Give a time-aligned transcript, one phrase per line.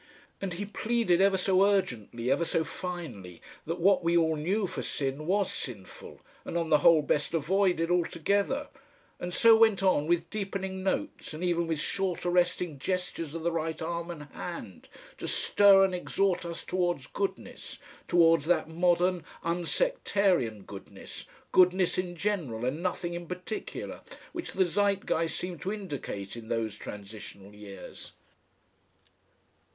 [0.41, 4.81] And he pleaded ever so urgently, ever so finely, that what we all knew for
[4.81, 8.69] Sin was sinful, and on the whole best avoided altogether,
[9.19, 13.51] and so went on with deepening notes and even with short arresting gestures of the
[13.51, 17.77] right arm and hand, to stir and exhort us towards goodness,
[18.07, 24.01] towards that modern, unsectarian goodness, goodness in general and nothing in particular,
[24.33, 28.13] which the Zeitgeist seemed to indicate in those transitional years.